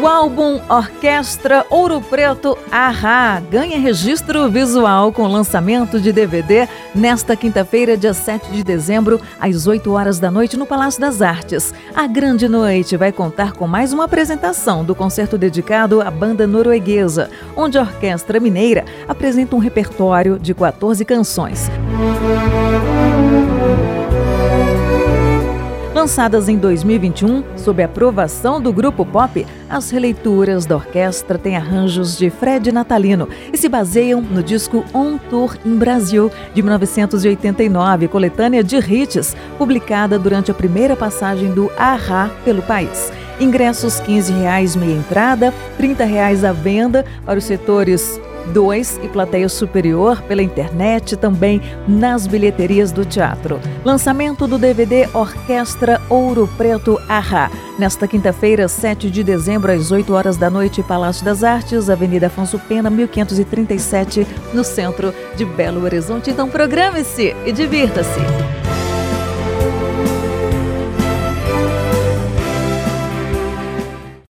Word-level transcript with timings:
O 0.00 0.06
álbum 0.06 0.58
Orquestra 0.66 1.66
Ouro 1.68 2.00
Preto 2.00 2.56
Arra 2.72 3.38
ganha 3.50 3.78
registro 3.78 4.48
visual 4.48 5.12
com 5.12 5.26
lançamento 5.26 6.00
de 6.00 6.10
DVD 6.10 6.66
nesta 6.94 7.36
quinta-feira, 7.36 7.98
dia 7.98 8.14
7 8.14 8.50
de 8.50 8.64
dezembro, 8.64 9.20
às 9.38 9.66
8 9.66 9.92
horas 9.92 10.18
da 10.18 10.30
noite, 10.30 10.56
no 10.56 10.64
Palácio 10.64 11.02
das 11.02 11.20
Artes. 11.20 11.74
A 11.94 12.06
grande 12.06 12.48
noite 12.48 12.96
vai 12.96 13.12
contar 13.12 13.52
com 13.52 13.66
mais 13.66 13.92
uma 13.92 14.04
apresentação 14.04 14.82
do 14.82 14.94
concerto 14.94 15.36
dedicado 15.36 16.00
à 16.00 16.10
banda 16.10 16.46
norueguesa, 16.46 17.28
onde 17.54 17.76
a 17.76 17.82
Orquestra 17.82 18.40
Mineira 18.40 18.86
apresenta 19.06 19.54
um 19.54 19.58
repertório 19.58 20.38
de 20.38 20.54
14 20.54 21.04
canções. 21.04 21.70
Lançadas 25.92 26.48
em 26.48 26.56
2021, 26.56 27.42
sob 27.56 27.82
aprovação 27.82 28.60
do 28.60 28.72
grupo 28.72 29.04
pop, 29.04 29.44
as 29.68 29.90
releituras 29.90 30.64
da 30.64 30.76
orquestra 30.76 31.36
têm 31.36 31.56
arranjos 31.56 32.16
de 32.16 32.30
Fred 32.30 32.70
Natalino 32.70 33.28
e 33.52 33.58
se 33.58 33.68
baseiam 33.68 34.20
no 34.22 34.40
disco 34.40 34.84
On 34.94 35.18
Tour 35.18 35.56
in 35.66 35.76
Brasil, 35.76 36.30
de 36.54 36.62
1989, 36.62 38.06
coletânea 38.06 38.62
de 38.62 38.76
hits, 38.76 39.36
publicada 39.58 40.16
durante 40.16 40.52
a 40.52 40.54
primeira 40.54 40.94
passagem 40.94 41.52
do 41.52 41.68
Arra 41.76 42.30
pelo 42.44 42.62
país. 42.62 43.12
Ingressos 43.40 43.98
R$ 43.98 44.06
15 44.06 44.32
meia 44.78 44.96
entrada, 44.96 45.50
R$ 45.76 45.94
30 45.96 46.48
à 46.48 46.52
venda 46.52 47.04
para 47.26 47.38
os 47.38 47.44
setores 47.44 48.20
2 48.48 49.00
e 49.02 49.08
plateia 49.08 49.48
superior 49.48 50.22
pela 50.22 50.42
internet 50.42 51.16
também 51.16 51.60
nas 51.86 52.26
bilheterias 52.26 52.92
do 52.92 53.04
teatro. 53.04 53.60
Lançamento 53.84 54.46
do 54.46 54.58
DVD 54.58 55.08
Orquestra 55.14 56.00
Ouro 56.08 56.48
Preto 56.56 57.00
Arra. 57.08 57.50
Nesta 57.78 58.06
quinta-feira, 58.06 58.68
7 58.68 59.10
de 59.10 59.24
dezembro, 59.24 59.72
às 59.72 59.90
8 59.90 60.12
horas 60.12 60.36
da 60.36 60.50
noite, 60.50 60.82
Palácio 60.82 61.24
das 61.24 61.42
Artes, 61.42 61.88
Avenida 61.88 62.26
Afonso 62.26 62.58
Pena, 62.58 62.90
1537, 62.90 64.26
no 64.52 64.62
centro 64.62 65.14
de 65.36 65.44
Belo 65.44 65.82
Horizonte. 65.82 66.30
Então 66.30 66.48
programe-se 66.48 67.34
e 67.46 67.52
divirta-se. 67.52 68.59